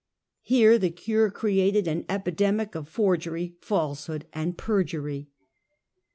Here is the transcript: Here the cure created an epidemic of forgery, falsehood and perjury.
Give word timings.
Here 0.41 0.79
the 0.79 0.89
cure 0.89 1.29
created 1.29 1.87
an 1.87 2.05
epidemic 2.09 2.73
of 2.73 2.87
forgery, 2.89 3.55
falsehood 3.59 4.25
and 4.33 4.57
perjury. 4.57 5.29